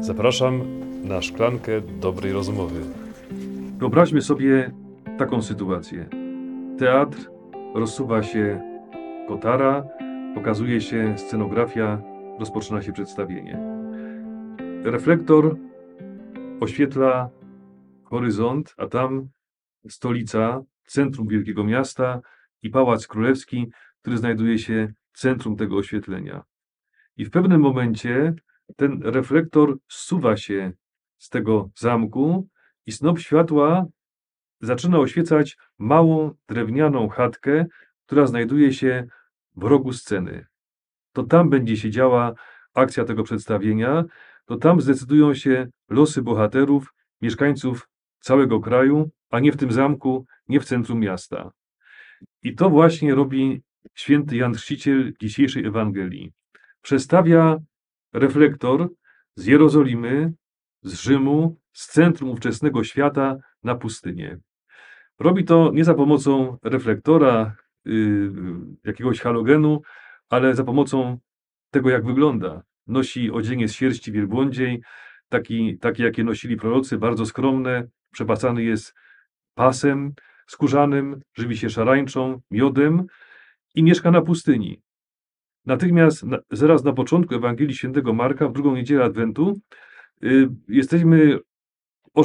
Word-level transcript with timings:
Zapraszam 0.00 0.62
na 1.04 1.22
szklankę 1.22 1.80
dobrej 1.80 2.32
rozmowy. 2.32 2.80
Wyobraźmy 3.78 4.22
sobie 4.22 4.72
taką 5.18 5.42
sytuację. 5.42 6.08
Teatr, 6.78 7.30
rozsuwa 7.74 8.22
się 8.22 8.60
kotara, 9.28 9.84
pokazuje 10.34 10.80
się 10.80 11.14
scenografia, 11.18 12.02
rozpoczyna 12.38 12.82
się 12.82 12.92
przedstawienie. 12.92 13.58
Reflektor 14.84 15.56
oświetla 16.60 17.30
horyzont, 18.04 18.74
a 18.76 18.86
tam 18.86 19.28
stolica, 19.88 20.62
centrum 20.86 21.28
wielkiego 21.28 21.64
miasta 21.64 22.20
i 22.62 22.70
Pałac 22.70 23.06
Królewski, 23.06 23.70
który 24.00 24.18
znajduje 24.18 24.58
się 24.58 24.92
w 25.12 25.18
centrum 25.18 25.56
tego 25.56 25.76
oświetlenia. 25.76 26.42
I 27.16 27.24
w 27.24 27.30
pewnym 27.30 27.60
momencie 27.60 28.34
ten 28.76 29.02
reflektor 29.02 29.78
zsuwa 29.88 30.36
się 30.36 30.72
z 31.18 31.28
tego 31.28 31.70
zamku 31.74 32.48
i 32.86 32.92
snop 32.92 33.18
światła 33.18 33.86
zaczyna 34.60 34.98
oświecać 34.98 35.56
małą 35.78 36.30
drewnianą 36.48 37.08
chatkę, 37.08 37.66
która 38.06 38.26
znajduje 38.26 38.72
się 38.72 39.06
w 39.56 39.64
rogu 39.64 39.92
sceny. 39.92 40.46
To 41.12 41.22
tam 41.22 41.50
będzie 41.50 41.76
się 41.76 41.90
działa 41.90 42.34
akcja 42.74 43.04
tego 43.04 43.22
przedstawienia, 43.22 44.04
to 44.46 44.56
tam 44.56 44.80
zdecydują 44.80 45.34
się 45.34 45.68
losy 45.88 46.22
bohaterów, 46.22 46.94
mieszkańców 47.22 47.88
całego 48.20 48.60
kraju, 48.60 49.10
a 49.30 49.40
nie 49.40 49.52
w 49.52 49.56
tym 49.56 49.72
zamku, 49.72 50.26
nie 50.48 50.60
w 50.60 50.64
centrum 50.64 51.00
miasta. 51.00 51.50
I 52.42 52.54
to 52.54 52.70
właśnie 52.70 53.14
robi 53.14 53.62
święty 53.94 54.36
Jan 54.36 54.54
Chrzciciel 54.54 55.12
dzisiejszej 55.20 55.66
Ewangelii. 55.66 56.32
Przestawia 56.82 57.58
reflektor 58.12 58.88
z 59.34 59.46
Jerozolimy, 59.46 60.32
z 60.82 60.94
Rzymu, 60.94 61.56
z 61.72 61.86
centrum 61.86 62.30
ówczesnego 62.30 62.84
świata 62.84 63.36
na 63.62 63.74
pustynię. 63.74 64.38
Robi 65.18 65.44
to 65.44 65.70
nie 65.74 65.84
za 65.84 65.94
pomocą 65.94 66.58
reflektora, 66.62 67.56
yy, 67.84 68.32
jakiegoś 68.84 69.20
halogenu, 69.20 69.82
ale 70.28 70.54
za 70.54 70.64
pomocą 70.64 71.18
tego, 71.70 71.90
jak 71.90 72.04
wygląda. 72.04 72.62
Nosi 72.86 73.30
odzienie 73.30 73.68
z 73.68 73.74
sierści 73.74 74.12
wielbłądziej, 74.12 74.82
taki, 75.28 75.78
takie, 75.78 76.04
jakie 76.04 76.24
nosili 76.24 76.56
prorocy, 76.56 76.98
bardzo 76.98 77.26
skromne, 77.26 77.88
przepasany 78.12 78.62
jest 78.62 78.94
pasem 79.54 80.12
skórzanym, 80.46 81.20
żywi 81.34 81.56
się 81.56 81.70
szarańczą, 81.70 82.40
miodem 82.50 83.06
i 83.74 83.82
mieszka 83.82 84.10
na 84.10 84.22
pustyni. 84.22 84.82
Natychmiast, 85.66 86.22
na, 86.22 86.38
zaraz 86.50 86.84
na 86.84 86.92
początku 86.92 87.34
Ewangelii 87.34 87.74
Świętego 87.74 88.12
Marka, 88.12 88.48
w 88.48 88.52
drugą 88.52 88.74
niedzielę 88.74 89.04
Adwentu, 89.04 89.60
y, 90.24 90.48
jesteśmy, 90.68 91.38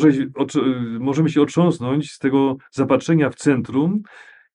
y, 0.06 1.00
możemy 1.00 1.30
się 1.30 1.42
otrząsnąć 1.42 2.12
z 2.12 2.20
tego 2.20 2.58
zapatrzenia 2.72 3.30
w 3.30 3.36
centrum. 3.36 4.02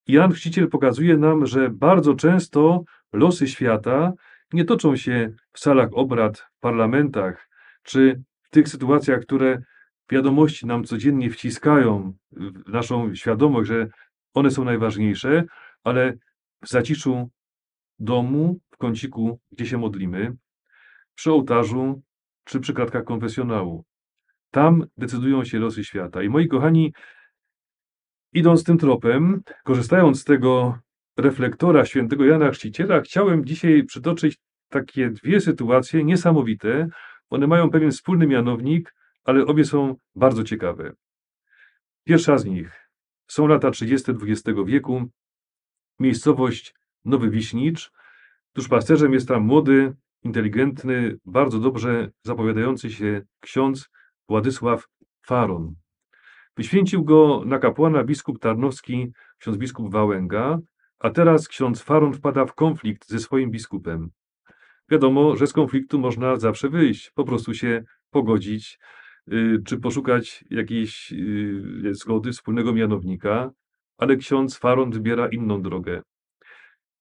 Jan 0.06 0.32
Chrzciciel 0.32 0.68
pokazuje 0.68 1.16
nam, 1.16 1.46
że 1.46 1.70
bardzo 1.70 2.14
często 2.14 2.84
losy 3.12 3.48
świata 3.48 4.12
nie 4.52 4.64
toczą 4.64 4.96
się 4.96 5.32
w 5.52 5.60
salach 5.60 5.88
obrad, 5.92 6.38
w 6.38 6.60
parlamentach, 6.60 7.48
czy 7.82 8.22
w 8.42 8.50
tych 8.50 8.68
sytuacjach, 8.68 9.20
które 9.20 9.62
wiadomości 10.10 10.66
nam 10.66 10.84
codziennie 10.84 11.30
wciskają 11.30 12.12
w 12.66 12.72
naszą 12.72 13.14
świadomość, 13.14 13.68
że 13.68 13.88
one 14.34 14.50
są 14.50 14.64
najważniejsze, 14.64 15.44
ale 15.84 16.12
w 16.62 16.68
zaciszu 16.68 17.30
domu, 17.98 18.58
kąciku, 18.80 19.40
gdzie 19.52 19.66
się 19.66 19.78
modlimy, 19.78 20.36
przy 21.14 21.32
ołtarzu 21.32 22.02
czy 22.44 22.60
przy 22.60 22.74
kratkach 22.74 23.04
konfesjonału. 23.04 23.84
Tam 24.50 24.86
decydują 24.96 25.44
się 25.44 25.58
losy 25.58 25.84
świata. 25.84 26.22
I 26.22 26.28
moi 26.28 26.48
kochani, 26.48 26.92
idąc 28.32 28.64
tym 28.64 28.78
tropem, 28.78 29.42
korzystając 29.64 30.20
z 30.20 30.24
tego 30.24 30.78
reflektora 31.16 31.84
świętego 31.84 32.24
Jana 32.24 32.50
Chrzciciela, 32.50 33.00
chciałem 33.00 33.44
dzisiaj 33.44 33.84
przytoczyć 33.84 34.38
takie 34.68 35.10
dwie 35.10 35.40
sytuacje 35.40 36.04
niesamowite. 36.04 36.88
One 37.30 37.46
mają 37.46 37.70
pewien 37.70 37.90
wspólny 37.90 38.26
mianownik, 38.26 38.94
ale 39.24 39.46
obie 39.46 39.64
są 39.64 39.96
bardzo 40.14 40.44
ciekawe. 40.44 40.92
Pierwsza 42.04 42.38
z 42.38 42.44
nich 42.44 42.90
są 43.28 43.46
lata 43.46 43.70
30. 43.70 44.12
XX 44.12 44.58
wieku, 44.66 45.10
miejscowość 45.98 46.74
Nowy 47.04 47.30
Wiśnicz. 47.30 47.90
Duszpasterzem 48.54 49.12
jest 49.12 49.28
tam 49.28 49.42
młody, 49.42 49.94
inteligentny, 50.22 51.18
bardzo 51.24 51.58
dobrze 51.58 52.10
zapowiadający 52.22 52.90
się 52.90 53.22
ksiądz 53.40 53.90
Władysław 54.28 54.88
Faron. 55.26 55.74
Wyświęcił 56.56 57.04
go 57.04 57.42
na 57.46 57.58
kapłana 57.58 58.04
biskup 58.04 58.38
Tarnowski, 58.38 59.12
ksiądz 59.38 59.56
biskup 59.56 59.92
Wałęga, 59.92 60.58
a 60.98 61.10
teraz 61.10 61.48
ksiądz 61.48 61.82
Faron 61.82 62.12
wpada 62.12 62.46
w 62.46 62.54
konflikt 62.54 63.08
ze 63.08 63.18
swoim 63.18 63.50
biskupem. 63.50 64.10
Wiadomo, 64.88 65.36
że 65.36 65.46
z 65.46 65.52
konfliktu 65.52 65.98
można 65.98 66.36
zawsze 66.36 66.68
wyjść, 66.68 67.10
po 67.10 67.24
prostu 67.24 67.54
się 67.54 67.84
pogodzić, 68.10 68.78
y, 69.32 69.62
czy 69.64 69.78
poszukać 69.78 70.44
jakiejś 70.50 71.12
y, 71.12 71.94
zgody, 71.94 72.32
wspólnego 72.32 72.72
mianownika, 72.72 73.50
ale 73.98 74.16
ksiądz 74.16 74.58
Faron 74.58 74.90
wybiera 74.90 75.28
inną 75.28 75.62
drogę. 75.62 76.02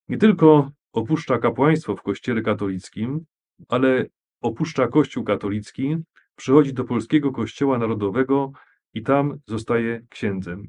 Nie 0.09 0.17
tylko 0.17 0.71
opuszcza 0.93 1.37
kapłaństwo 1.37 1.95
w 1.95 2.01
kościele 2.01 2.41
katolickim, 2.41 3.25
ale 3.69 4.05
opuszcza 4.41 4.87
kościół 4.87 5.23
katolicki, 5.23 5.97
przychodzi 6.35 6.73
do 6.73 6.83
polskiego 6.83 7.31
kościoła 7.31 7.77
narodowego 7.77 8.51
i 8.93 9.03
tam 9.03 9.39
zostaje 9.47 10.01
księdzem. 10.09 10.67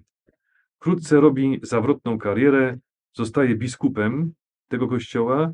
Wkrótce 0.77 1.21
robi 1.21 1.61
zawrotną 1.63 2.19
karierę, 2.19 2.79
zostaje 3.13 3.57
biskupem 3.57 4.33
tego 4.69 4.89
kościoła, 4.89 5.51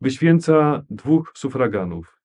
wyświęca 0.00 0.82
dwóch 0.90 1.32
sufraganów. 1.34 2.20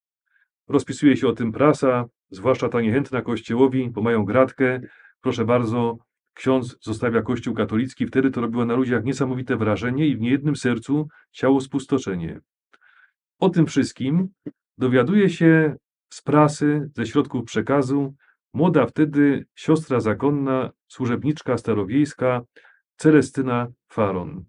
Rozpisuje 0.68 1.18
się 1.18 1.28
o 1.28 1.34
tym 1.34 1.52
prasa, 1.52 2.06
zwłaszcza 2.32 2.70
ta 2.70 2.82
niechętna 2.82 3.22
kościołowi, 3.22 3.90
bo 3.90 4.02
mają 4.02 4.26
gratkę. 4.26 4.82
Proszę 5.22 5.46
bardzo, 5.46 5.98
ksiądz 6.40 6.78
zostawia 6.82 7.22
kościół 7.22 7.54
katolicki. 7.54 8.06
Wtedy 8.08 8.32
to 8.32 8.42
robiło 8.42 8.66
na 8.66 8.76
ludziach 8.76 9.04
niesamowite 9.04 9.58
wrażenie 9.58 10.08
i 10.08 10.16
w 10.16 10.20
niejednym 10.20 10.56
sercu 10.56 11.08
ciało 11.32 11.62
spustoszenie. 11.62 12.40
O 13.40 13.50
tym 13.50 13.66
wszystkim 13.66 14.28
dowiaduje 14.78 15.30
się 15.30 15.76
z 16.10 16.22
prasy, 16.22 16.90
ze 16.96 17.06
środków 17.06 17.46
przekazu, 17.46 18.16
młoda 18.54 18.86
wtedy 18.86 19.46
siostra 19.56 20.00
zakonna, 20.00 20.70
służebniczka 20.88 21.58
starowiejska, 21.58 22.42
Celestyna 22.96 23.68
Faron. 23.88 24.46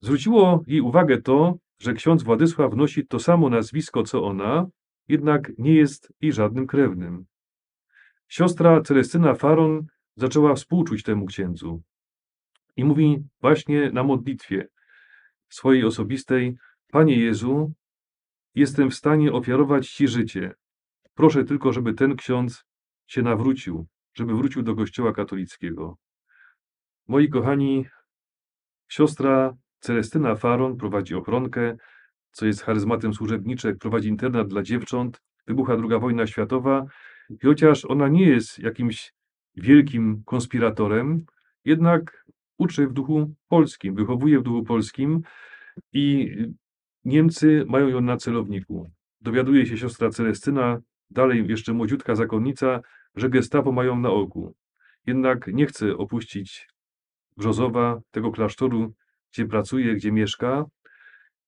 Zwróciło 0.00 0.62
jej 0.66 0.80
uwagę 0.80 1.22
to, 1.22 1.54
że 1.78 1.92
ksiądz 1.92 2.22
Władysław 2.22 2.74
nosi 2.74 3.06
to 3.06 3.18
samo 3.18 3.50
nazwisko 3.50 4.02
co 4.02 4.24
ona, 4.24 4.66
jednak 5.08 5.52
nie 5.58 5.74
jest 5.74 6.12
jej 6.20 6.32
żadnym 6.32 6.66
krewnym. 6.66 7.24
Siostra 8.28 8.80
Celestyna 8.80 9.34
Faron 9.34 9.86
zaczęła 10.16 10.54
współczuć 10.54 11.02
temu 11.02 11.26
księdzu 11.26 11.82
i 12.76 12.84
mówi 12.84 13.24
właśnie 13.40 13.90
na 13.90 14.02
modlitwie 14.02 14.68
swojej 15.48 15.84
osobistej: 15.84 16.56
Panie 16.92 17.16
Jezu, 17.16 17.72
jestem 18.54 18.90
w 18.90 18.94
stanie 18.94 19.32
ofiarować 19.32 19.88
Ci 19.88 20.08
życie. 20.08 20.54
Proszę 21.14 21.44
tylko, 21.44 21.72
żeby 21.72 21.94
ten 21.94 22.16
ksiądz 22.16 22.64
się 23.06 23.22
nawrócił, 23.22 23.86
żeby 24.14 24.34
wrócił 24.34 24.62
do 24.62 24.74
Kościoła 24.74 25.12
katolickiego. 25.12 25.96
Moi 27.08 27.28
kochani, 27.28 27.86
siostra 28.88 29.56
Celestyna 29.80 30.34
Faron 30.34 30.76
prowadzi 30.76 31.14
ochronkę, 31.14 31.76
co 32.32 32.46
jest 32.46 32.62
charyzmatem 32.62 33.14
służebniczek, 33.14 33.78
prowadzi 33.78 34.08
internat 34.08 34.48
dla 34.48 34.62
dziewcząt, 34.62 35.22
wybucha 35.46 35.72
II 35.72 36.00
wojna 36.00 36.26
światowa 36.26 36.86
i 37.30 37.46
chociaż 37.46 37.84
ona 37.84 38.08
nie 38.08 38.26
jest 38.26 38.58
jakimś 38.58 39.12
wielkim 39.56 40.22
konspiratorem, 40.24 41.24
jednak 41.64 42.24
uczy 42.58 42.86
w 42.86 42.92
duchu 42.92 43.34
polskim, 43.48 43.94
wychowuje 43.94 44.40
w 44.40 44.42
duchu 44.42 44.64
polskim 44.64 45.22
i 45.92 46.36
Niemcy 47.04 47.64
mają 47.68 47.88
ją 47.88 48.00
na 48.00 48.16
celowniku. 48.16 48.90
Dowiaduje 49.20 49.66
się 49.66 49.78
siostra 49.78 50.10
Celestyna, 50.10 50.78
dalej 51.10 51.46
jeszcze 51.48 51.72
młodziutka 51.72 52.14
zakonnica, 52.14 52.80
że 53.14 53.28
gestapo 53.28 53.72
mają 53.72 53.98
na 53.98 54.10
oku. 54.10 54.54
Jednak 55.06 55.46
nie 55.46 55.66
chce 55.66 55.96
opuścić 55.96 56.68
Brzozowa, 57.36 58.00
tego 58.10 58.30
klasztoru, 58.32 58.94
gdzie 59.32 59.46
pracuje, 59.46 59.94
gdzie 59.94 60.12
mieszka 60.12 60.64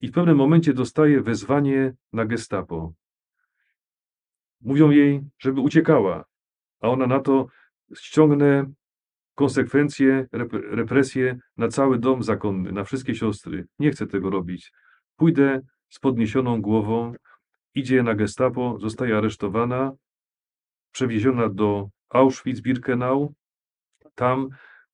i 0.00 0.08
w 0.08 0.12
pewnym 0.12 0.36
momencie 0.36 0.72
dostaje 0.72 1.20
wezwanie 1.20 1.94
na 2.12 2.24
gestapo. 2.24 2.92
Mówią 4.60 4.90
jej, 4.90 5.22
żeby 5.38 5.60
uciekała, 5.60 6.24
a 6.80 6.88
ona 6.88 7.06
na 7.06 7.20
to 7.20 7.46
ściągnę 7.94 8.72
konsekwencje, 9.34 10.26
represje 10.70 11.38
na 11.56 11.68
cały 11.68 11.98
dom 11.98 12.22
zakonny, 12.22 12.72
na 12.72 12.84
wszystkie 12.84 13.14
siostry. 13.14 13.66
Nie 13.78 13.90
chcę 13.90 14.06
tego 14.06 14.30
robić. 14.30 14.72
Pójdę 15.16 15.60
z 15.88 15.98
podniesioną 15.98 16.60
głową 16.62 17.14
idzie 17.74 18.02
na 18.02 18.14
gestapo, 18.14 18.78
zostaje 18.80 19.16
aresztowana, 19.16 19.92
przewieziona 20.92 21.48
do 21.48 21.88
Auschwitz-Birkenau. 22.08 23.32
Tam 24.14 24.48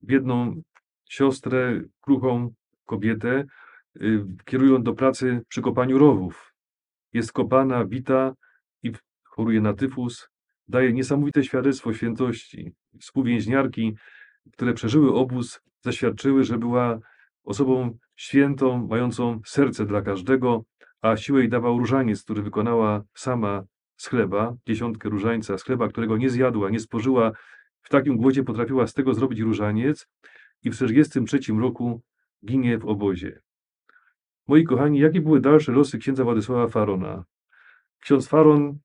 biedną 0.05 0.63
siostrę, 1.09 1.81
kruchą 2.01 2.55
kobietę, 2.85 3.45
y, 3.97 4.25
kierują 4.45 4.83
do 4.83 4.95
pracy 4.95 5.43
przy 5.49 5.63
kopaniu 5.63 5.99
rowów. 5.99 6.55
Jest 7.13 7.33
kopana, 7.33 7.85
bita 7.85 8.35
i 8.83 8.93
choruje 9.25 9.61
na 9.61 9.75
tyfus. 9.75 10.29
Daje 10.69 10.93
niesamowite 10.93 11.45
świadectwo 11.45 11.95
świętości. 11.95 12.73
Współwięźniarki, 13.01 13.95
które 14.53 14.75
przeżyły 14.75 15.15
obóz, 15.15 15.61
zaświadczyły, 15.81 16.45
że 16.45 16.59
była 16.59 16.99
osobą 17.45 17.99
świętą, 18.17 18.87
mającą 18.87 19.41
serce 19.47 19.87
dla 19.87 20.03
każdego, 20.03 20.65
a 21.01 21.17
siłę 21.17 21.41
jej 21.41 21.49
dawał 21.49 21.79
różaniec, 21.79 22.23
który 22.23 22.43
wykonała 22.43 23.03
sama 23.15 23.65
z 23.97 24.07
chleba, 24.07 24.55
dziesiątkę 24.67 25.09
różańca 25.09 25.59
z 25.59 25.63
chleba, 25.63 25.89
którego 25.89 26.17
nie 26.17 26.31
zjadła, 26.31 26.71
nie 26.71 26.81
spożyła. 26.81 27.33
W 27.83 27.89
takim 27.89 28.17
głodzie 28.17 28.43
potrafiła 28.43 28.87
z 28.87 28.95
tego 28.95 29.15
zrobić 29.15 29.41
różaniec 29.41 30.09
i 30.63 30.71
w 30.71 30.73
1943 30.73 31.53
roku 31.61 32.03
ginie 32.47 32.79
w 32.79 32.87
obozie. 32.87 33.41
Moi 34.49 34.65
kochani, 34.65 34.99
jakie 34.99 35.21
były 35.21 35.41
dalsze 35.41 35.73
losy 35.73 35.99
księdza 35.99 36.25
Władysława 36.25 36.69
Farona? 36.69 37.25
Ksiądz 38.01 38.29
Faron 38.29 38.79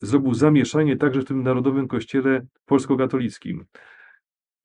zrobił 0.00 0.34
zamieszanie 0.34 0.96
także 0.96 1.20
w 1.20 1.24
tym 1.24 1.42
Narodowym 1.42 1.88
Kościele 1.88 2.46
Polsko-Katolickim. 2.66 3.64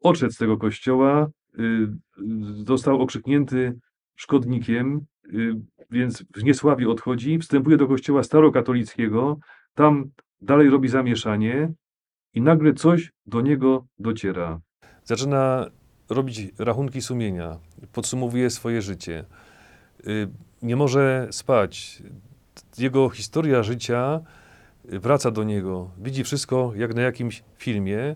Odszedł 0.02 0.34
z 0.34 0.38
tego 0.38 0.58
kościoła, 0.58 1.28
y, 1.60 1.88
został 2.66 3.02
okrzyknięty 3.02 3.80
szkodnikiem, 4.16 5.06
y, 5.34 5.54
więc 5.92 6.24
w 6.36 6.44
niesławie 6.44 6.90
odchodzi, 6.90 7.40
wstępuje 7.40 7.78
do 7.78 7.88
kościoła 7.88 8.24
starokatolickiego, 8.24 9.38
tam 9.74 10.10
dalej 10.42 10.70
robi 10.70 10.88
zamieszanie 10.88 11.74
i 12.34 12.42
nagle 12.42 12.74
coś 12.74 13.12
do 13.26 13.42
niego 13.42 13.86
dociera. 14.00 14.60
Zaczyna 15.04 15.66
robić 16.10 16.42
rachunki 16.60 17.02
sumienia, 17.02 17.58
podsumowuje 17.94 18.50
swoje 18.50 18.82
życie. 18.82 19.26
Y, 20.08 20.28
Nie 20.62 20.76
może 20.76 21.28
spać. 21.32 22.04
Jego 22.78 23.10
historia 23.10 23.64
życia 23.64 24.22
wraca 24.90 25.32
do 25.32 25.44
niego. 25.44 25.90
Widzi 25.98 26.24
wszystko 26.24 26.72
jak 26.76 26.96
na 26.96 27.02
jakimś 27.02 27.44
filmie 27.58 28.16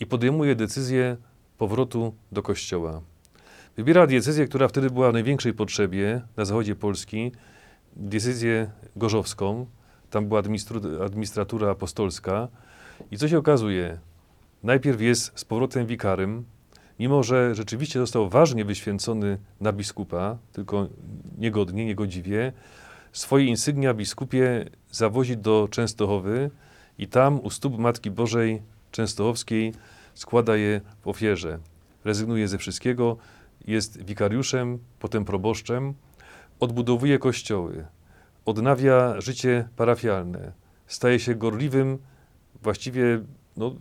i 0.00 0.06
podejmuje 0.06 0.54
decyzję 0.54 1.16
powrotu 1.58 2.14
do 2.32 2.42
kościoła. 2.42 3.00
Wybiera 3.76 4.06
diecezję, 4.06 4.46
która 4.46 4.68
wtedy 4.68 4.90
była 4.90 5.10
w 5.10 5.12
największej 5.12 5.54
potrzebie 5.54 6.22
na 6.36 6.44
zachodzie 6.44 6.76
Polski, 6.76 7.32
diecezję 7.96 8.70
gorzowską. 8.96 9.66
Tam 10.10 10.28
była 10.28 10.42
administratura 11.04 11.70
apostolska. 11.70 12.48
I 13.10 13.18
co 13.18 13.28
się 13.28 13.38
okazuje? 13.38 13.98
Najpierw 14.62 15.00
jest 15.00 15.32
z 15.34 15.44
powrotem 15.44 15.86
wikarym, 15.86 16.44
mimo 16.98 17.22
że 17.22 17.54
rzeczywiście 17.54 17.98
został 17.98 18.28
ważnie 18.28 18.64
wyświęcony 18.64 19.38
na 19.60 19.72
biskupa, 19.72 20.38
tylko 20.52 20.88
niegodnie, 21.38 21.86
niegodziwie, 21.86 22.52
swoje 23.12 23.46
insygnia 23.46 23.94
biskupie 23.94 24.70
zawozi 24.90 25.36
do 25.36 25.68
Częstochowy 25.70 26.50
i 26.98 27.08
tam 27.08 27.40
u 27.40 27.50
stóp 27.50 27.78
Matki 27.78 28.10
Bożej 28.10 28.62
Częstochowskiej 28.90 29.72
składa 30.14 30.56
je 30.56 30.80
w 31.02 31.08
ofierze. 31.08 31.58
Rezygnuje 32.04 32.48
ze 32.48 32.58
wszystkiego, 32.58 33.16
jest 33.66 34.04
wikariuszem, 34.04 34.78
potem 34.98 35.24
proboszczem, 35.24 35.94
odbudowuje 36.60 37.18
kościoły, 37.18 37.86
odnawia 38.44 39.20
życie 39.20 39.68
parafialne, 39.76 40.52
staje 40.86 41.20
się 41.20 41.34
gorliwym, 41.34 41.98
właściwie 42.62 43.20
no, 43.56 43.74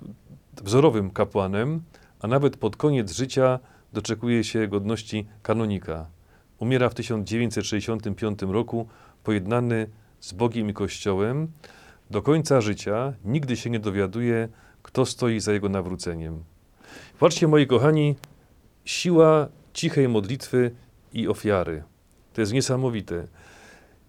wzorowym 0.63 1.11
kapłanem, 1.11 1.81
a 2.19 2.27
nawet 2.27 2.57
pod 2.57 2.75
koniec 2.75 3.11
życia 3.11 3.59
doczekuje 3.93 4.43
się 4.43 4.67
godności 4.67 5.27
kanonika. 5.41 6.05
Umiera 6.59 6.89
w 6.89 6.93
1965 6.93 8.41
roku, 8.41 8.87
pojednany 9.23 9.88
z 10.19 10.33
Bogiem 10.33 10.69
i 10.69 10.73
Kościołem. 10.73 11.51
Do 12.09 12.21
końca 12.21 12.62
życia 12.62 13.13
nigdy 13.25 13.57
się 13.57 13.69
nie 13.69 13.79
dowiaduje, 13.79 14.50
kto 14.81 15.06
stoi 15.06 15.39
za 15.39 15.53
jego 15.53 15.69
nawróceniem. 15.69 16.44
Patrzcie, 17.19 17.47
moi 17.47 17.68
kochani, 17.68 18.15
siła 18.85 19.47
cichej 19.73 20.09
modlitwy 20.09 20.71
i 21.13 21.27
ofiary. 21.27 21.83
To 22.33 22.41
jest 22.41 22.53
niesamowite. 22.53 23.27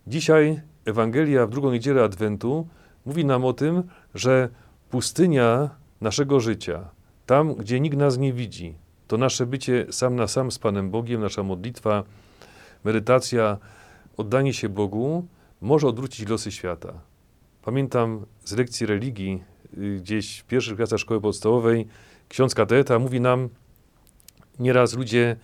Dzisiaj 0.07 0.61
Ewangelia 0.85 1.47
w 1.47 1.51
drugą 1.51 1.73
niedzielę 1.73 2.03
Adwentu 2.03 2.67
mówi 3.07 3.25
nam 3.25 3.45
o 3.45 3.53
tym, 3.53 3.83
że 4.15 4.49
pustynia 4.91 5.71
naszego 6.01 6.41
życia, 6.41 6.91
tam 7.27 7.55
gdzie 7.55 7.81
nikt 7.81 7.97
nas 7.97 8.19
nie 8.19 8.33
widzi, 8.33 8.75
to 9.09 9.17
nasze 9.17 9.47
bycie 9.47 9.87
sam 9.91 10.17
na 10.17 10.27
sam 10.27 10.51
z 10.51 10.59
Panem 10.59 10.91
Bogiem, 10.91 11.21
nasza 11.21 11.43
modlitwa, 11.43 12.05
medytacja, 12.85 13.59
oddanie 14.17 14.55
się 14.55 14.69
Bogu 14.69 15.27
może 15.61 15.89
odwrócić 15.89 16.29
losy 16.29 16.53
świata. 16.53 17.01
Pamiętam 17.63 18.27
z 18.45 18.53
lekcji 18.53 18.87
religii, 18.87 19.43
y, 19.79 20.01
gdzieś 20.01 20.39
w 20.39 20.45
pierwszych 20.45 20.77
klasach 20.77 20.99
szkoły 20.99 21.21
podstawowej, 21.21 21.87
ksiądz 22.29 22.55
kateta 22.55 22.99
mówi 22.99 23.21
nam, 23.21 23.49
nieraz 24.59 24.95
ludzie 24.95 25.37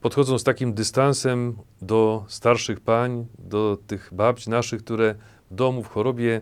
podchodzą 0.00 0.38
z 0.38 0.44
takim 0.44 0.74
dystansem 0.74 1.56
do 1.82 2.24
starszych 2.28 2.80
pań, 2.80 3.26
do 3.38 3.78
tych 3.86 4.10
babci 4.12 4.50
naszych, 4.50 4.84
które 4.84 5.14
w 5.50 5.54
domu, 5.54 5.82
w 5.82 5.88
chorobie 5.88 6.40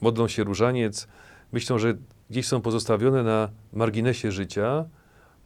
modlą 0.00 0.28
się 0.28 0.44
różaniec, 0.44 1.08
myślą, 1.52 1.78
że 1.78 1.94
gdzieś 2.30 2.46
są 2.46 2.60
pozostawione 2.60 3.22
na 3.22 3.48
marginesie 3.72 4.32
życia, 4.32 4.84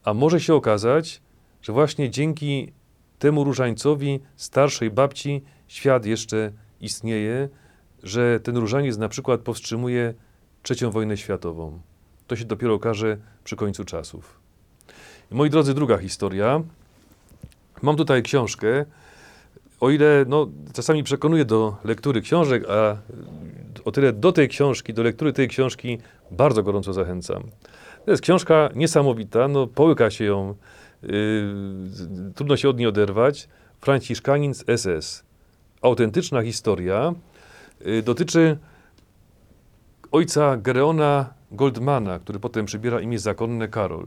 a 0.05 0.15
może 0.15 0.41
się 0.41 0.55
okazać, 0.55 1.23
że 1.63 1.73
właśnie 1.73 2.11
dzięki 2.11 2.73
temu 3.19 3.45
różańcowi 3.45 4.21
starszej 4.37 4.91
babci 4.91 5.43
świat 5.69 6.07
jeszcze 6.07 6.53
istnieje, 6.81 7.49
że 8.03 8.41
ten 8.41 8.57
różaniec 8.57 8.97
na 8.97 9.09
przykład 9.09 9.41
powstrzymuje 9.41 10.15
trzecią 10.63 10.91
wojnę 10.91 11.17
światową. 11.17 11.81
To 12.27 12.37
się 12.37 12.45
dopiero 12.45 12.75
okaże 12.75 13.17
przy 13.45 13.57
końcu 13.57 13.85
czasów. 13.85 14.41
Moi 15.31 15.51
drodzy, 15.51 15.75
druga 15.75 15.99
historia. 15.99 16.63
Mam 17.83 17.97
tutaj 17.97 18.23
książkę. 18.23 18.85
O 19.81 19.91
ile 19.91 20.25
no, 20.29 20.49
czasami 20.73 21.03
przekonuję 21.03 21.45
do 21.45 21.77
lektury 21.85 22.21
książek, 22.21 22.65
a 22.69 22.97
o 23.85 23.93
tyle 23.93 24.13
do 24.13 24.33
tej 24.33 24.49
książki, 24.49 24.95
do 24.95 25.03
lektury 25.03 25.33
tej 25.33 25.49
książki 25.49 25.99
bardzo 26.31 26.63
gorąco 26.63 26.93
zachęcam. 26.93 27.43
To 28.05 28.11
jest 28.11 28.23
książka 28.23 28.71
niesamowita, 28.75 29.49
no, 29.49 29.67
połyka 29.67 30.11
się 30.11 30.25
ją, 30.25 30.55
trudno 32.35 32.57
się 32.57 32.69
od 32.69 32.79
niej 32.79 32.87
oderwać. 32.87 33.49
Franciszkanin 33.81 34.55
z 34.55 34.81
SS. 34.81 35.25
Autentyczna 35.83 36.43
historia. 36.43 37.15
Yy, 37.81 38.03
dotyczy 38.03 38.59
ojca 40.13 40.57
Gereona 40.57 41.35
Goldmana, 41.53 42.19
który 42.19 42.41
potem 42.41 42.67
przybiera 42.67 43.01
imię 43.01 43.19
zakonne 43.19 43.69
Karol. 43.69 44.07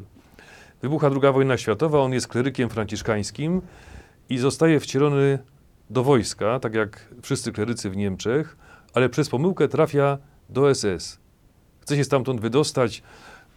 Wybucha 0.82 1.08
II 1.08 1.34
wojna 1.34 1.58
światowa, 1.58 2.00
on 2.00 2.13
jest 2.13 2.27
klerykiem 2.27 2.70
franciszkańskim 2.70 3.62
i 4.30 4.38
zostaje 4.38 4.80
wcielony 4.80 5.39
do 5.89 6.04
wojska, 6.04 6.60
tak 6.60 6.74
jak 6.74 7.13
wszyscy 7.22 7.51
klerycy 7.51 7.89
w 7.89 7.98
Niemczech, 7.98 8.58
ale 8.94 9.10
przez 9.10 9.30
pomyłkę 9.30 9.68
trafia 9.68 10.18
do 10.50 10.75
SS. 10.75 11.20
Chce 11.82 11.96
się 11.96 12.04
stamtąd 12.04 12.42
wydostać, 12.42 13.04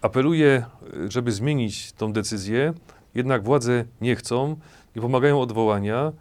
apeluje, 0.03 0.65
żeby 1.09 1.33
zmienić 1.33 1.93
tą 1.93 2.13
decyzję, 2.13 2.75
jednak 3.15 3.45
władze 3.45 3.85
nie 4.01 4.17
chcą, 4.17 4.57
nie 4.97 5.03
pomagają 5.03 5.41
odwołania 5.41 6.13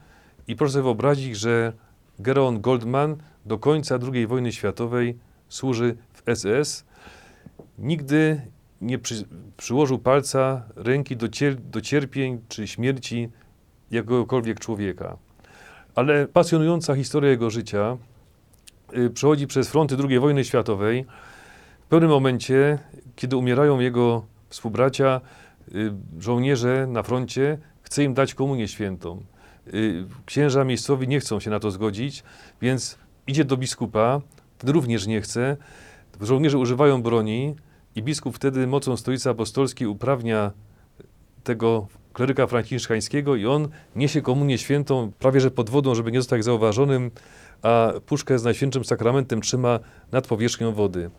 i 0.48 0.56
proszę 0.56 0.74
sobie 0.74 0.84
wyobrazić, 0.84 1.38
że 1.38 1.74
Geron 2.20 2.62
Goldman 2.62 3.18
do 3.46 3.58
końca 3.58 4.00
II 4.14 4.28
wojny 4.28 4.52
światowej 4.52 5.18
służy 5.50 5.96
w 6.14 6.36
SS. 6.36 6.86
Nigdy 7.78 8.42
nie 8.82 9.00
przy, 9.00 9.26
przyłożył 9.58 10.00
palca 10.00 10.64
ręki 10.76 11.18
do, 11.18 11.30
cier, 11.30 11.56
do 11.56 11.82
cierpień 11.82 12.42
czy 12.50 12.68
śmierci 12.68 13.30
jakiegokolwiek 13.92 14.60
człowieka. 14.60 15.18
Ale 15.96 16.28
pasjonująca 16.28 16.96
historia 16.96 17.30
jego 17.30 17.50
życia 17.50 17.98
y, 18.98 19.10
przechodzi 19.10 19.48
przez 19.48 19.70
fronty 19.70 19.96
II 20.10 20.20
wojny 20.20 20.44
światowej. 20.44 21.06
W 21.86 21.88
pewnym 21.90 22.10
momencie, 22.10 22.80
kiedy 23.16 23.38
umierają 23.38 23.80
jego 23.80 24.26
współbracia, 24.50 25.22
żołnierze 26.20 26.88
na 26.88 27.04
froncie, 27.04 27.58
chce 27.82 28.04
im 28.04 28.14
dać 28.14 28.34
komunię 28.34 28.68
świętą. 28.68 29.24
Y, 29.74 30.06
księża 30.26 30.64
miejscowi 30.64 31.08
nie 31.08 31.20
chcą 31.20 31.40
się 31.40 31.50
na 31.50 31.60
to 31.60 31.72
zgodzić, 31.72 32.24
więc 32.62 32.98
idzie 33.28 33.46
do 33.46 33.58
biskupa, 33.58 34.22
ten 34.58 34.70
również 34.70 35.08
nie 35.08 35.22
chce. 35.22 35.58
Żołnierze 36.22 36.58
używają 36.58 37.02
broni 37.02 37.56
i 37.96 38.04
biskup 38.04 38.36
wtedy 38.36 38.68
mocą 38.68 38.98
Stolicy 38.98 39.30
Apostolskiej 39.30 39.88
uprawnia 39.88 40.52
tego 41.44 41.88
kleryka 42.14 42.48
franciszkańskiego 42.48 43.36
i 43.36 43.46
on 43.46 43.68
niesie 43.96 44.22
komunię 44.22 44.58
świętą 44.58 45.12
prawie 45.20 45.42
że 45.42 45.52
pod 45.52 45.70
wodą, 45.70 45.96
żeby 45.96 46.12
nie 46.12 46.20
zostać 46.20 46.44
zauważonym, 46.44 47.12
a 47.62 47.94
puszkę 48.06 48.40
z 48.40 48.44
Najświętszym 48.44 48.86
Sakramentem 48.86 49.42
trzyma 49.42 49.80
nad 50.12 50.28
powierzchnią 50.28 50.72
wody. 50.72 51.10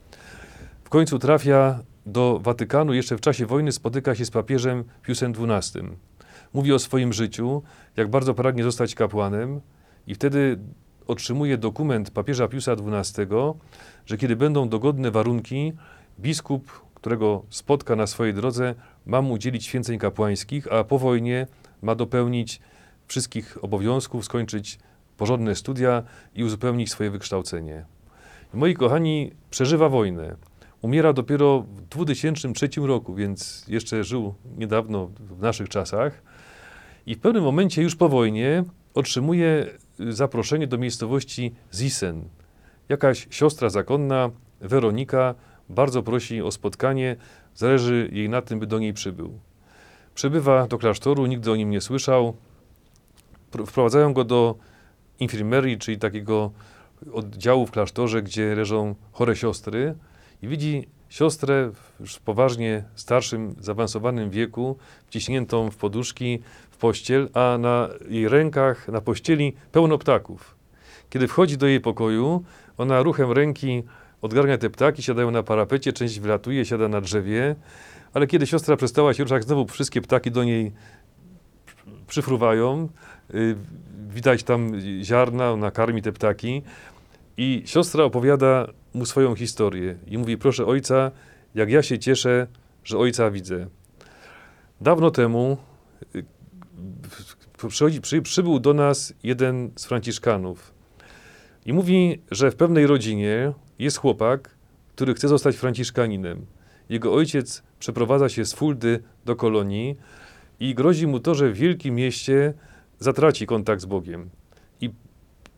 W 0.90 0.92
końcu 0.92 1.18
trafia 1.18 1.82
do 2.06 2.40
Watykanu, 2.42 2.94
jeszcze 2.94 3.16
w 3.16 3.20
czasie 3.20 3.47
wojny 3.47 3.73
spotyka 3.73 4.14
się 4.14 4.25
z 4.25 4.30
papieżem 4.30 4.85
Piusem 5.02 5.32
XII. 5.32 5.82
Mówi 6.54 6.73
o 6.73 6.78
swoim 6.78 7.12
życiu, 7.12 7.62
jak 7.97 8.09
bardzo 8.09 8.35
pragnie 8.35 8.64
zostać 8.64 8.94
kapłanem 8.94 9.61
i 10.06 10.14
wtedy 10.14 10.59
otrzymuje 11.06 11.59
dokument 11.59 12.11
papieża 12.11 12.49
Piusa 12.49 12.73
XII, 12.73 13.26
że 14.06 14.16
kiedy 14.16 14.37
będą 14.37 14.68
dogodne 14.68 15.11
warunki, 15.11 15.73
biskup, 16.18 16.85
którego 16.94 17.44
spotka 17.50 17.97
na 17.97 18.06
swojej 18.06 18.35
drodze, 18.35 18.75
ma 19.06 19.23
mu 19.23 19.32
udzielić 19.32 19.66
święceń 19.66 19.99
kapłańskich, 19.99 20.73
a 20.73 20.85
po 20.85 20.99
wojnie 20.99 21.47
ma 21.82 21.94
dopełnić 21.94 22.61
wszystkich 23.06 23.64
obowiązków, 23.64 24.25
skończyć 24.25 24.78
porządne 25.16 25.54
studia 25.54 26.02
i 26.35 26.44
uzupełnić 26.44 26.90
swoje 26.90 27.11
wykształcenie. 27.11 27.85
Moi 28.54 28.75
kochani, 28.75 29.32
przeżywa 29.50 29.88
wojnę. 29.88 30.50
Umiera 30.82 31.12
dopiero 31.12 31.60
w 31.60 31.82
2003 31.82 32.68
roku, 32.76 33.14
więc 33.14 33.64
jeszcze 33.68 34.04
żył 34.04 34.34
niedawno 34.58 35.06
w 35.06 35.42
naszych 35.42 35.68
czasach. 35.68 36.22
I 37.06 37.14
w 37.14 37.20
pewnym 37.20 37.44
momencie, 37.44 37.82
już 37.82 37.96
po 37.96 38.08
wojnie, 38.08 38.64
otrzymuje 38.94 39.66
y, 40.00 40.12
zaproszenie 40.12 40.66
do 40.66 40.78
miejscowości 40.78 41.54
Zisen. 41.75 42.28
Jakaś 42.88 43.26
siostra 43.30 43.70
zakonna, 43.70 44.30
Weronika, 44.60 45.34
bardzo 45.68 46.02
prosi 46.02 46.42
o 46.42 46.50
spotkanie, 46.50 47.16
zależy 47.54 48.08
jej 48.12 48.28
na 48.28 48.42
tym, 48.42 48.58
by 48.58 48.66
do 48.66 48.78
niej 48.78 48.92
przybył. 48.92 49.38
Przybywa 50.14 50.66
do 50.66 50.78
klasztoru, 50.78 51.26
nigdy 51.26 51.50
o 51.50 51.56
nim 51.56 51.70
nie 51.70 51.80
słyszał. 51.80 52.37
Pr- 53.52 53.66
Wprowadzają 53.66 54.12
go 54.12 54.25
do 54.25 54.54
infirmerii, 55.20 55.78
czyli 55.78 55.99
takiego 55.99 56.50
oddziału 57.12 57.66
w 57.66 57.70
klasztorze, 57.70 58.22
gdzie 58.22 58.54
leżą 58.54 58.94
chore 59.12 59.37
siostry 59.37 59.94
i 60.42 60.49
widzi 60.49 60.88
siostrę 61.09 61.70
w 62.06 62.20
poważnie 62.20 62.85
starszym, 62.94 63.54
zaawansowanym 63.61 64.30
wieku, 64.30 64.76
wciśniętą 65.06 65.70
w 65.70 65.76
poduszki, 65.76 66.38
w 66.70 66.76
pościel, 66.76 67.28
a 67.35 67.59
na 67.59 67.88
jej 68.09 68.28
rękach, 68.28 68.88
na 68.88 69.00
pościeli 69.00 69.52
pełno 69.73 69.99
ptaków. 69.99 70.54
Kiedy 71.11 71.28
wchodzi 71.28 71.56
do 71.59 71.66
jej 71.66 71.80
pokoju, 71.80 72.44
ona 72.78 73.02
ruchem 73.02 73.32
ręki 73.32 73.82
odgarnia 74.23 74.59
te 74.59 74.70
ptaki, 74.70 75.02
siadają 75.02 75.30
na 75.30 75.42
parapecie, 75.42 75.92
część 75.92 76.20
wylatuje, 76.20 76.64
siada 76.64 76.88
na 76.88 77.00
drzewie, 77.00 77.56
ale 78.14 78.26
kiedy 78.26 78.47
siostra 78.47 78.76
przestała 78.76 79.14
się 79.14 79.23
ruszać, 79.23 79.44
znowu 79.44 79.66
wszystkie 79.66 80.00
ptaki 80.00 80.30
do 80.30 80.44
niej 80.44 80.73
przyfruwają. 82.06 82.88
Y, 83.35 83.56
Widać 84.09 84.42
tam 84.42 84.73
ziarna, 85.02 85.50
ona 85.50 85.70
karmi 85.70 86.02
te 86.02 86.12
ptaki. 86.12 86.62
I 87.37 87.62
siostra 87.66 88.04
opowiada 88.04 88.66
mu 88.94 89.06
swoją 89.06 89.35
historię 89.35 89.99
i 90.06 90.18
mówi: 90.18 90.38
Proszę 90.38 90.66
ojca, 90.66 91.11
jak 91.54 91.70
ja 91.70 91.82
się 91.82 91.99
cieszę, 91.99 92.47
że 92.85 92.99
ojca 92.99 93.30
widzę. 93.30 93.66
Dawno 94.80 95.11
temu 95.11 95.56
y, 96.14 96.25
przychodzi, 97.68 98.00
przy, 98.00 98.23
przybył 98.23 98.61
do 98.61 98.75
nas 98.75 99.14
jeden 99.23 99.70
z 99.76 99.87
Franciszkanów 99.87 100.75
i 101.66 101.73
mówi, 101.73 102.23
że 102.30 102.50
w 102.50 102.56
pewnej 102.56 102.87
rodzinie 102.87 103.52
jest 103.78 103.97
chłopak, 103.97 104.56
który 104.94 105.14
chce 105.14 105.28
zostać 105.28 105.56
Franciszkaninem. 105.56 106.47
Jego 106.88 107.14
ojciec 107.14 107.62
przeprowadza 107.78 108.28
się 108.28 108.44
z 108.44 108.52
Fuldy 108.52 109.02
do 109.25 109.37
kolonii 109.37 109.97
i 110.61 110.75
grozi 110.75 111.06
mu 111.06 111.20
to, 111.20 111.35
że 111.35 111.50
w 111.50 111.56
wielkim 111.56 111.94
mieście 111.94 112.54
zatraci 112.99 113.47
kontakt 113.47 113.82
z 113.82 113.87
Bogiem. 113.87 114.30
I 114.80 114.90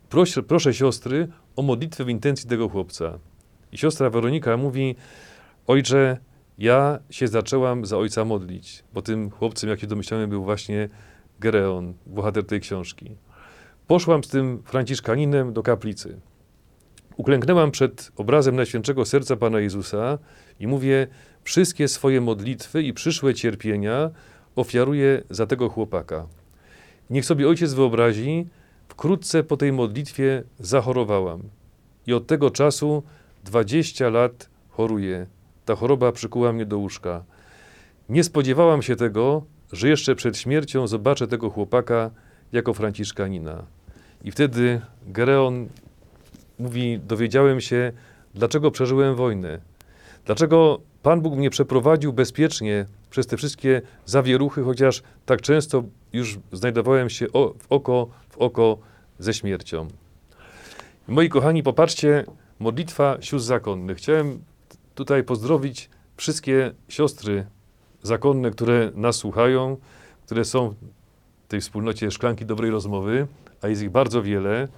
proszę, 0.08 0.42
proszę 0.42 0.74
siostry 0.74 1.28
o 1.56 1.62
modlitwę 1.62 2.04
w 2.04 2.08
intencji 2.08 2.48
tego 2.48 2.68
chłopca. 2.68 3.18
I 3.72 3.78
siostra 3.78 4.10
Weronika 4.10 4.56
mówi: 4.56 4.96
Ojcze, 5.66 6.18
ja 6.58 6.98
się 7.10 7.28
zaczęłam 7.28 7.86
za 7.86 7.98
ojca 7.98 8.24
modlić, 8.24 8.84
bo 8.94 9.02
tym 9.02 9.30
chłopcem, 9.30 9.70
jak 9.70 9.80
się 9.80 9.86
domyślamy, 9.86 10.28
był 10.28 10.44
właśnie 10.44 10.88
Gereon, 11.40 11.94
bohater 12.06 12.46
tej 12.46 12.60
książki. 12.60 13.16
Poszłam 13.86 14.24
z 14.24 14.28
tym 14.28 14.62
Franciszkaninem 14.64 15.52
do 15.52 15.62
kaplicy. 15.62 16.20
Uklęknęłam 17.16 17.70
przed 17.70 18.12
obrazem 18.16 18.56
Najświętszego 18.56 19.04
Serca 19.04 19.36
Pana 19.36 19.60
Jezusa 19.60 20.18
i 20.60 20.66
mówię: 20.66 21.06
Wszystkie 21.44 21.88
swoje 21.88 22.20
modlitwy 22.20 22.82
i 22.82 22.92
przyszłe 22.92 23.34
cierpienia 23.34 24.10
ofiaruję 24.56 25.22
za 25.30 25.46
tego 25.46 25.68
chłopaka. 25.68 26.26
Niech 27.10 27.24
sobie 27.24 27.48
ojciec 27.48 27.74
wyobrazi, 27.74 28.46
wkrótce 29.02 29.42
po 29.42 29.56
tej 29.56 29.72
modlitwie 29.72 30.42
zachorowałam. 30.58 31.42
I 32.06 32.12
od 32.12 32.26
tego 32.26 32.50
czasu 32.50 33.02
20 33.44 34.08
lat 34.08 34.48
choruję. 34.68 35.26
Ta 35.64 35.74
choroba 35.76 36.12
przykuła 36.12 36.52
mnie 36.52 36.66
do 36.66 36.78
łóżka. 36.78 37.24
Nie 38.08 38.24
spodziewałam 38.24 38.82
się 38.82 38.96
tego, 38.96 39.42
że 39.72 39.88
jeszcze 39.88 40.14
przed 40.14 40.38
śmiercią 40.38 40.86
zobaczę 40.86 41.28
tego 41.28 41.50
chłopaka 41.50 42.10
jako 42.52 42.74
Franciszkanina. 42.74 43.64
I 44.24 44.30
wtedy 44.30 44.80
Gereon 45.06 45.68
mówi: 46.58 47.00
Dowiedziałem 47.08 47.60
się, 47.60 47.92
dlaczego 48.34 48.70
przeżyłem 48.70 49.16
wojnę. 49.16 49.58
Dlaczego 50.24 50.80
Pan 51.02 51.20
Bóg 51.20 51.36
mnie 51.36 51.50
przeprowadził 51.50 52.12
bezpiecznie 52.12 52.86
przez 53.10 53.26
te 53.26 53.36
wszystkie 53.36 53.82
zawieruchy, 54.06 54.62
chociaż 54.62 55.02
tak 55.26 55.40
często 55.40 55.84
już 56.12 56.38
znajdowałem 56.52 57.10
się 57.10 57.26
w 57.58 57.66
oko 57.68 58.08
w 58.28 58.38
oko 58.38 58.91
ze 59.24 59.34
śmiercią. 59.34 59.88
Moi 61.08 61.28
kochani, 61.28 61.62
popatrzcie, 61.62 62.24
modlitwa 62.58 63.16
sióstr 63.20 63.48
zakonnych. 63.48 63.98
Chciałem 63.98 64.44
tutaj 64.94 65.24
pozdrowić 65.24 65.90
wszystkie 66.16 66.72
siostry 66.88 67.46
zakonne, 68.02 68.50
które 68.50 68.90
nas 68.94 69.16
słuchają, 69.16 69.76
które 70.26 70.44
są 70.44 70.74
w 71.44 71.48
tej 71.48 71.60
wspólnocie 71.60 72.10
Szklanki 72.10 72.46
Dobrej 72.46 72.70
Rozmowy, 72.70 73.26
a 73.62 73.68
jest 73.68 73.82
ich 73.82 73.90
bardzo 73.90 74.22
wiele. 74.22 74.68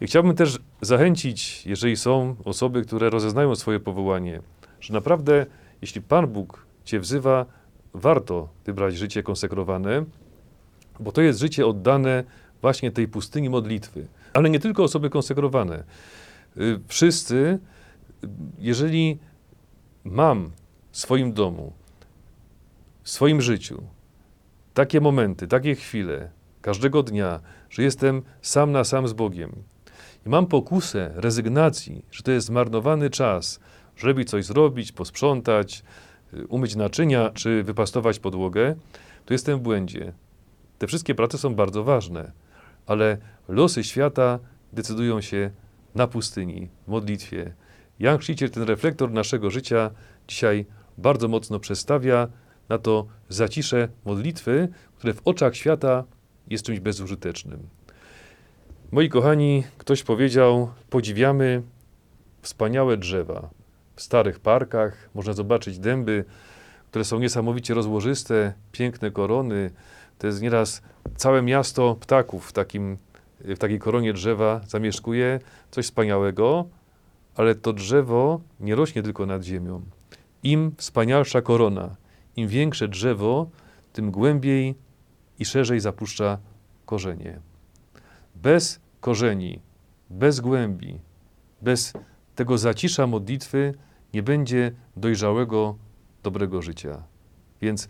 I 0.00 0.06
chciałbym 0.06 0.36
też 0.36 0.58
zachęcić, 0.80 1.66
jeżeli 1.66 1.96
są 1.96 2.36
osoby, 2.44 2.82
które 2.82 3.10
rozeznają 3.10 3.54
swoje 3.54 3.80
powołanie, 3.80 4.40
że 4.80 4.94
naprawdę, 4.94 5.46
jeśli 5.82 6.02
Pan 6.02 6.26
Bóg 6.26 6.66
Cię 6.84 7.00
wzywa, 7.00 7.46
warto 7.94 8.48
wybrać 8.66 8.96
życie 8.96 9.22
konsekrowane, 9.22 10.04
bo 11.00 11.12
to 11.12 11.22
jest 11.22 11.38
życie 11.38 11.66
oddane 11.66 12.24
właśnie 12.64 12.90
tej 12.90 13.08
pustyni 13.08 13.50
modlitwy. 13.50 14.06
Ale 14.32 14.50
nie 14.50 14.60
tylko 14.60 14.84
osoby 14.84 15.10
konsekrowane. 15.10 15.84
Y, 16.56 16.80
Wszyscy, 16.88 17.58
jeżeli 18.58 19.18
mam 20.04 20.50
w 20.90 20.98
swoim 20.98 21.32
domu, 21.32 21.72
w 23.02 23.10
swoim 23.10 23.40
życiu 23.42 23.82
takie 24.74 25.00
momenty, 25.00 25.46
takie 25.46 25.74
chwile, 25.74 26.30
każdego 26.62 27.02
dnia, 27.02 27.40
że 27.70 27.82
jestem 27.82 28.22
sam 28.42 28.72
na 28.72 28.84
sam 28.84 29.08
z 29.08 29.12
Bogiem 29.12 29.52
i 30.26 30.28
mam 30.28 30.46
pokusę 30.46 31.12
rezygnacji, 31.14 32.04
że 32.10 32.22
to 32.22 32.30
jest 32.32 32.46
zmarnowany 32.46 33.10
czas, 33.10 33.60
żeby 33.96 34.24
coś 34.24 34.44
zrobić, 34.44 34.92
posprzątać, 34.92 35.82
y, 36.34 36.46
umyć 36.46 36.76
naczynia 36.76 37.30
czy 37.30 37.62
wypastować 37.62 38.18
podłogę, 38.18 38.74
to 39.26 39.34
jestem 39.34 39.58
w 39.58 39.62
błędzie. 39.62 40.12
Te 40.78 40.86
wszystkie 40.86 41.14
prace 41.14 41.38
są 41.38 41.54
bardzo 41.54 41.84
ważne, 41.84 42.43
ale 42.86 43.18
losy 43.48 43.84
świata 43.84 44.38
decydują 44.72 45.20
się 45.20 45.50
na 45.94 46.06
pustyni, 46.06 46.68
w 46.86 46.90
modlitwie. 46.90 47.54
Jan 47.98 48.18
Chrzciciel 48.18 48.50
ten 48.50 48.62
reflektor 48.62 49.10
naszego 49.10 49.50
życia 49.50 49.90
dzisiaj 50.28 50.66
bardzo 50.98 51.28
mocno 51.28 51.60
przestawia 51.60 52.28
na 52.68 52.78
to 52.78 53.06
zacisze 53.28 53.88
modlitwy, 54.04 54.68
które 54.96 55.14
w 55.14 55.22
oczach 55.24 55.56
świata 55.56 56.04
jest 56.50 56.64
czymś 56.64 56.80
bezużytecznym. 56.80 57.68
Moi 58.92 59.08
kochani, 59.08 59.64
ktoś 59.78 60.02
powiedział, 60.02 60.70
podziwiamy 60.90 61.62
wspaniałe 62.42 62.96
drzewa. 62.96 63.50
W 63.96 64.02
starych 64.02 64.40
parkach 64.40 65.10
można 65.14 65.32
zobaczyć 65.32 65.78
dęby, 65.78 66.24
które 66.90 67.04
są 67.04 67.18
niesamowicie 67.18 67.74
rozłożyste, 67.74 68.52
piękne 68.72 69.10
korony. 69.10 69.70
To 70.24 70.28
jest 70.28 70.42
nieraz 70.42 70.82
całe 71.16 71.42
miasto 71.42 71.94
ptaków 72.00 72.48
w, 72.48 72.52
takim, 72.52 72.98
w 73.40 73.58
takiej 73.58 73.78
koronie 73.78 74.12
drzewa 74.12 74.60
zamieszkuje. 74.66 75.40
Coś 75.70 75.84
wspaniałego, 75.84 76.64
ale 77.34 77.54
to 77.54 77.72
drzewo 77.72 78.40
nie 78.60 78.74
rośnie 78.74 79.02
tylko 79.02 79.26
nad 79.26 79.42
ziemią. 79.42 79.82
Im 80.42 80.72
wspanialsza 80.76 81.42
korona, 81.42 81.96
im 82.36 82.48
większe 82.48 82.88
drzewo, 82.88 83.50
tym 83.92 84.10
głębiej 84.10 84.74
i 85.38 85.44
szerzej 85.44 85.80
zapuszcza 85.80 86.38
korzenie. 86.86 87.40
Bez 88.34 88.80
korzeni, 89.00 89.60
bez 90.10 90.40
głębi, 90.40 91.00
bez 91.62 91.92
tego 92.34 92.58
zacisza 92.58 93.06
modlitwy 93.06 93.74
nie 94.14 94.22
będzie 94.22 94.72
dojrzałego, 94.96 95.76
dobrego 96.22 96.62
życia. 96.62 97.02
Więc 97.60 97.88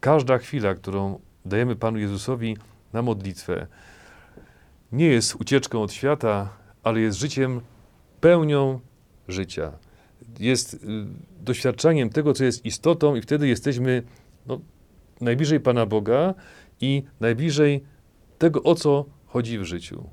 każda 0.00 0.38
chwila, 0.38 0.74
którą 0.74 1.20
dajemy 1.44 1.76
Panu 1.76 1.98
Jezusowi 1.98 2.56
na 2.92 3.02
modlitwę, 3.02 3.66
nie 4.92 5.06
jest 5.06 5.34
ucieczką 5.34 5.82
od 5.82 5.92
świata, 5.92 6.48
ale 6.82 7.00
jest 7.00 7.18
życiem 7.18 7.60
pełnią 8.20 8.80
życia. 9.28 9.72
Jest 10.40 10.74
y, 10.74 10.78
doświadczaniem 11.40 12.10
tego, 12.10 12.32
co 12.32 12.44
jest 12.44 12.64
istotą, 12.66 13.14
i 13.14 13.22
wtedy 13.22 13.48
jesteśmy 13.48 14.02
no, 14.46 14.60
najbliżej 15.20 15.60
Pana 15.60 15.86
Boga 15.86 16.34
i 16.80 17.02
najbliżej 17.20 17.84
tego, 18.38 18.62
o 18.62 18.74
co 18.74 19.04
chodzi 19.26 19.58
w 19.58 19.64
życiu. 19.64 20.04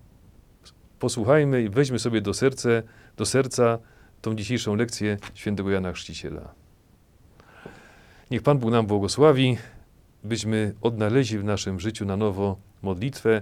Posłuchajmy 0.99 1.63
i 1.63 1.69
weźmy 1.69 1.99
sobie 1.99 2.21
do, 2.21 2.33
serce, 2.33 2.83
do 3.17 3.25
serca 3.25 3.79
tą 4.21 4.35
dzisiejszą 4.35 4.75
lekcję 4.75 5.17
świętego 5.33 5.71
Jana 5.71 5.93
Chrzciciela. 5.93 6.53
Niech 8.31 8.41
Pan 8.41 8.57
Bóg 8.57 8.71
nam 8.71 8.85
błogosławi, 8.85 9.57
byśmy 10.23 10.73
odnaleźli 10.81 11.39
w 11.39 11.43
naszym 11.43 11.79
życiu 11.79 12.05
na 12.05 12.17
nowo 12.17 12.57
modlitwę 12.81 13.41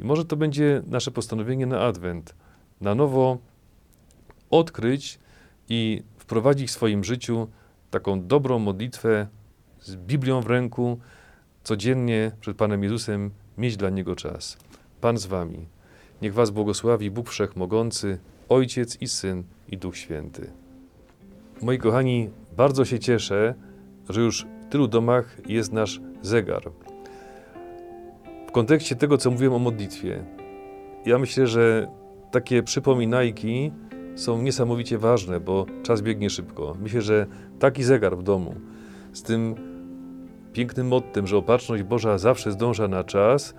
i 0.00 0.04
może 0.04 0.24
to 0.24 0.36
będzie 0.36 0.82
nasze 0.86 1.10
postanowienie 1.10 1.66
na 1.66 1.80
Adwent. 1.80 2.34
Na 2.80 2.94
nowo 2.94 3.38
odkryć 4.50 5.18
i 5.68 6.02
wprowadzić 6.18 6.68
w 6.68 6.72
swoim 6.72 7.04
życiu 7.04 7.48
taką 7.90 8.26
dobrą 8.26 8.58
modlitwę 8.58 9.26
z 9.80 9.96
Biblią 9.96 10.40
w 10.40 10.46
ręku, 10.46 10.98
codziennie 11.64 12.32
przed 12.40 12.56
Panem 12.56 12.82
Jezusem 12.82 13.30
mieć 13.58 13.76
dla 13.76 13.90
Niego 13.90 14.16
czas. 14.16 14.58
Pan 15.00 15.18
z 15.18 15.26
Wami. 15.26 15.68
Niech 16.22 16.34
Was 16.34 16.50
błogosławi 16.50 17.10
Bóg 17.10 17.28
Wszechmogący, 17.28 18.18
Ojciec 18.48 19.02
i 19.02 19.08
Syn 19.08 19.44
i 19.68 19.78
Duch 19.78 19.96
Święty. 19.96 20.50
Moi 21.62 21.78
kochani, 21.78 22.30
bardzo 22.56 22.84
się 22.84 22.98
cieszę, 22.98 23.54
że 24.08 24.20
już 24.20 24.46
tylu 24.70 24.88
domach 24.88 25.36
jest 25.48 25.72
nasz 25.72 26.00
zegar. 26.22 26.62
W 28.48 28.52
kontekście 28.52 28.96
tego, 28.96 29.18
co 29.18 29.30
mówiłem 29.30 29.54
o 29.54 29.58
modlitwie, 29.58 30.24
ja 31.06 31.18
myślę, 31.18 31.46
że 31.46 31.88
takie 32.30 32.62
przypominajki 32.62 33.72
są 34.14 34.42
niesamowicie 34.42 34.98
ważne, 34.98 35.40
bo 35.40 35.66
czas 35.82 36.02
biegnie 36.02 36.30
szybko. 36.30 36.76
Myślę, 36.80 37.02
że 37.02 37.26
taki 37.58 37.84
zegar 37.84 38.16
w 38.16 38.22
domu 38.22 38.54
z 39.12 39.22
tym 39.22 39.54
pięknym 40.52 40.88
mottem, 40.88 41.26
że 41.26 41.36
opatrzność 41.36 41.82
Boża 41.82 42.18
zawsze 42.18 42.52
zdąża 42.52 42.88
na 42.88 43.04
czas, 43.04 43.54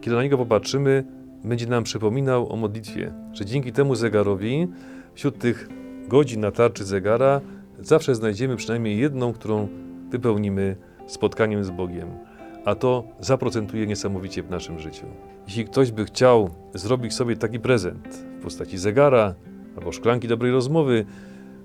kiedy 0.00 0.16
na 0.16 0.22
niego 0.22 0.38
popatrzymy, 0.38 1.04
będzie 1.44 1.66
nam 1.66 1.84
przypominał 1.84 2.52
o 2.52 2.56
modlitwie, 2.56 3.12
że 3.32 3.44
dzięki 3.44 3.72
temu 3.72 3.94
zegarowi 3.94 4.68
wśród 5.14 5.38
tych 5.38 5.68
godzin 6.08 6.40
na 6.40 6.50
tarczy 6.50 6.84
zegara 6.84 7.40
zawsze 7.78 8.14
znajdziemy 8.14 8.56
przynajmniej 8.56 8.98
jedną, 8.98 9.32
którą 9.32 9.68
wypełnimy 10.10 10.76
spotkaniem 11.06 11.64
z 11.64 11.70
Bogiem, 11.70 12.08
a 12.64 12.74
to 12.74 13.04
zaprocentuje 13.20 13.86
niesamowicie 13.86 14.42
w 14.42 14.50
naszym 14.50 14.78
życiu. 14.78 15.06
Jeśli 15.46 15.64
ktoś 15.64 15.92
by 15.92 16.04
chciał 16.04 16.50
zrobić 16.74 17.14
sobie 17.14 17.36
taki 17.36 17.60
prezent 17.60 18.08
w 18.38 18.42
postaci 18.42 18.78
zegara 18.78 19.34
albo 19.76 19.92
szklanki 19.92 20.28
dobrej 20.28 20.52
rozmowy 20.52 21.04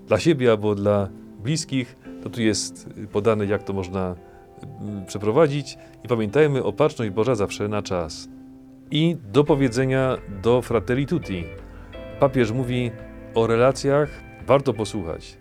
dla 0.07 0.19
siebie 0.19 0.51
albo 0.51 0.75
dla 0.75 1.09
bliskich, 1.43 1.97
to 2.23 2.29
tu 2.29 2.41
jest 2.41 2.89
podane, 3.11 3.45
jak 3.45 3.63
to 3.63 3.73
można 3.73 4.15
mm, 4.81 5.05
przeprowadzić. 5.05 5.77
I 6.03 6.07
pamiętajmy, 6.07 6.63
opatrzność 6.63 7.11
Boża 7.11 7.35
zawsze 7.35 7.67
na 7.67 7.81
czas. 7.81 8.29
I 8.91 9.17
do 9.33 9.43
powiedzenia 9.43 10.17
do 10.43 10.61
Fratelli 10.61 11.05
Tutti. 11.05 11.43
Papież 12.19 12.51
mówi 12.51 12.91
o 13.35 13.47
relacjach, 13.47 14.09
warto 14.47 14.73
posłuchać. 14.73 15.40